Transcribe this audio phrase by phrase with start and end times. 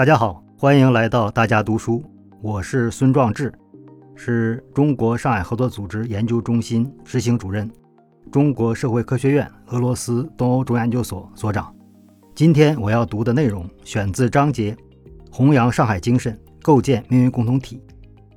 [0.00, 2.02] 大家好，欢迎来到大家读书，
[2.40, 3.52] 我是孙壮志，
[4.16, 7.70] 是中国上海合作组织研究中心执行主任，
[8.32, 11.70] 中国社会科学院俄罗斯东欧中研究所所长。
[12.34, 14.74] 今天我要读的内容选自章节
[15.30, 17.84] “弘扬上海精神，构建命运共同体”，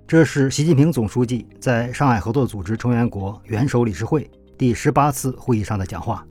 [0.05, 6.27] 这是习近平总书记在上海合作组织成员国元首理事会第十八次会议上的讲话。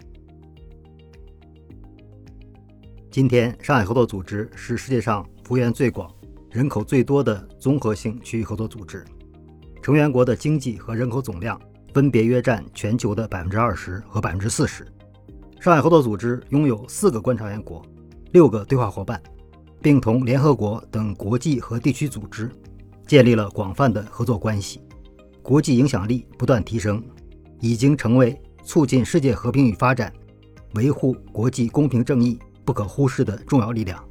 [3.12, 6.10] 今天，上海合作组织是世界上幅员最广、
[6.50, 9.04] 人口最多的综合性区域合作组织，
[9.82, 11.60] 成员国的经济和人口总量
[11.92, 14.82] 分别约占全球的百分之二十和百分之四十。
[15.60, 17.84] 上海合作组织拥有四个观察员国、
[18.30, 19.22] 六个对话伙伴，
[19.82, 22.50] 并同联合国等国际和地区组织
[23.06, 24.80] 建立了广泛的合作关系，
[25.42, 27.04] 国际影响力不断提升，
[27.60, 30.10] 已经成为促进世界和平与发展、
[30.76, 32.38] 维护国际公平正义。
[32.64, 34.02] 不可忽视的重要力量。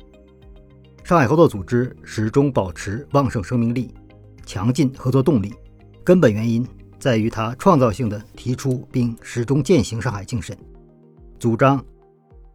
[1.04, 3.94] 上海合作组织始终保持旺盛生命力、
[4.46, 5.54] 强劲合作动力，
[6.04, 6.66] 根本原因
[7.00, 10.58] 在于它创造性的提出并始终践行上海精神，
[11.40, 11.84] 主张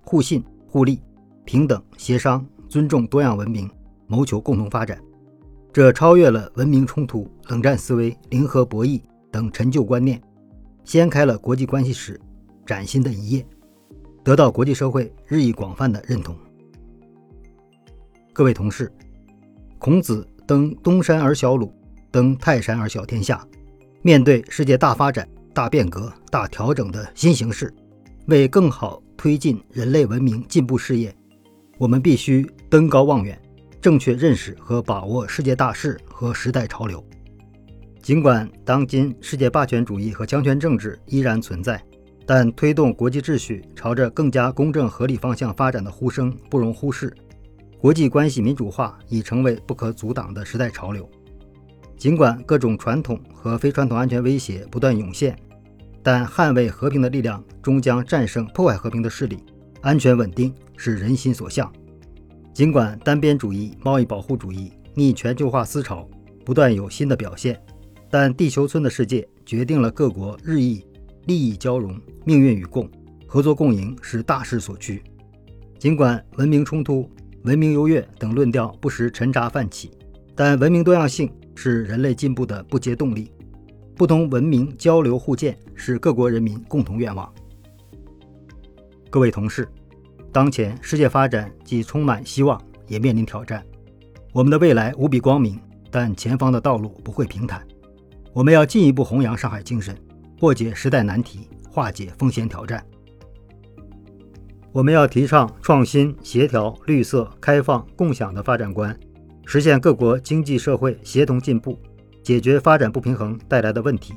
[0.03, 1.03] 互信互利、
[1.45, 3.69] 平等协商、尊重多样文明，
[4.07, 4.99] 谋求共同发展。
[5.73, 10.23] 这超越了文明冲突、冷战思维、零和博弈等陈旧观念，
[10.85, 12.19] 掀开了国际关系史
[12.65, 13.47] 崭新的一页。
[14.27, 16.37] 得到国际社会日益广泛的认同。
[18.33, 18.93] 各位同事，
[19.79, 21.73] 孔子登东山而小鲁，
[22.11, 23.47] 登泰山而小天下。
[24.03, 27.73] 面对世界大发展、大变革、大调整的新形势，
[28.27, 31.15] 为更好推进人类文明进步事业，
[31.79, 33.41] 我们必须登高望远，
[33.81, 37.01] 正确认识和把握世界大势和时代潮流。
[38.03, 41.81] 尽管当今世界霸权主义和强权政治依然存在。
[42.27, 47.17] 但推动国际秩序朝着更加公正合理方向发展的呼声不容忽视，
[47.79, 51.09] 国际关系民主化已成为不可阻挡的时代潮流。
[51.97, 55.39] 尽管各种传统和非传统安全威胁不断涌现，
[56.03, 59.39] 但捍卫和平的力量终将战胜破坏和平的势力。
[59.83, 61.73] 安全稳定是人心所向。
[62.53, 66.09] 尽管单边主义、贸易保护主义、逆全球化思潮
[66.45, 67.61] 不断有新的表现，
[68.11, 70.85] 但地球村的世界决定了各国日益。
[71.27, 72.89] 利益交融、命运与共、
[73.27, 75.03] 合作共赢是大势所趋。
[75.79, 77.11] 尽管文明冲突、
[77.43, 79.91] 文明优越等论调不时沉渣泛起，
[80.35, 83.31] 但文明多样性是人类进步的不竭动力。
[83.97, 87.33] 不同文明交流互鉴是各国人民共同愿望。
[89.11, 89.69] 各位同事，
[90.31, 93.65] 当前世界发展既充满希望，也面临挑战。
[94.33, 95.59] 我们的未来无比光明，
[95.91, 97.67] 但前方的道路不会平坦。
[98.33, 99.97] 我们要进一步弘扬上海精神。
[100.39, 102.85] 破解时代难题，化解风险挑战。
[104.73, 108.95] 我们要提倡创新、协调、绿色、开放、共享的发展观，
[109.47, 111.79] 实现各国经济社会协同进步，
[112.23, 114.13] 解决发展不平衡带来的问题，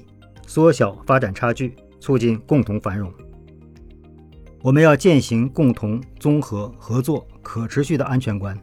[0.45, 3.09] 缩小发展差距，促进共同繁荣。
[4.61, 8.57] 我们要践行共同、综合、合作、可持续的安全观，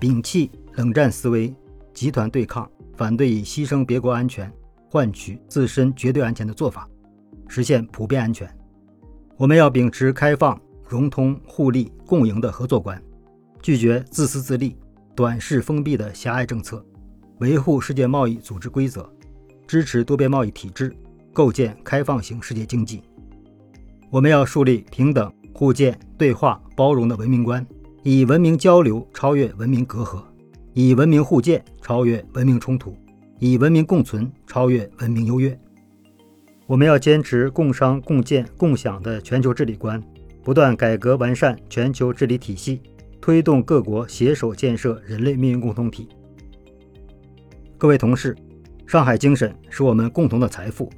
[0.00, 1.54] 摒弃冷战思维、
[1.92, 4.52] 集团对抗，反对以牺牲别国安全。
[4.94, 6.88] 换取自身绝对安全的做法，
[7.48, 8.48] 实现普遍安全。
[9.36, 10.56] 我们要秉持开放、
[10.88, 13.02] 融通、互利、共赢的合作观，
[13.60, 14.78] 拒绝自私自利、
[15.16, 16.80] 短视封闭的狭隘政策，
[17.40, 19.04] 维护世界贸易组织规则，
[19.66, 20.94] 支持多边贸易体制，
[21.32, 23.02] 构建开放型世界经济。
[24.10, 27.66] 我们要树立平等、互鉴、对话、包容的文明观，
[28.04, 30.22] 以文明交流超越文明隔阂，
[30.72, 32.96] 以文明互鉴超越文明冲突。
[33.38, 35.58] 以文明共存超越文明优越，
[36.66, 40.02] 我们要坚持共商共建共享的全球治理观，
[40.42, 42.80] 不断改革完善全球治理体系，
[43.20, 46.08] 推动各国携手建设人类命运共同体。
[47.76, 48.36] 各位同事，
[48.86, 50.90] 上海精神是我们共同的财富，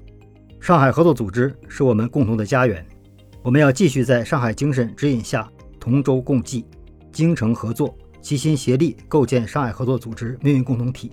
[0.61, 2.85] 上海合作组织是我们共同的家园。
[3.43, 5.49] 我们要继续在上海精神指引下
[5.81, 6.67] 同舟共济，
[7.13, 11.13] 精诚合作，齐心协力构建上海合作组织命运共同体。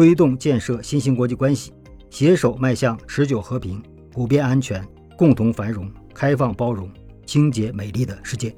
[0.00, 1.74] 推动建设新型国际关系，
[2.08, 4.82] 携手迈向持久和平、普遍安全、
[5.14, 6.90] 共同繁荣、开放包容、
[7.26, 8.56] 清洁美丽的世界。